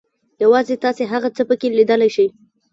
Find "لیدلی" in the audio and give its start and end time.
1.77-2.09